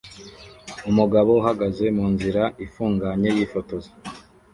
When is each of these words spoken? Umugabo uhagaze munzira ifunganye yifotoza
Umugabo 0.89 1.29
uhagaze 1.39 1.85
munzira 1.97 2.43
ifunganye 2.65 3.29
yifotoza 3.37 3.89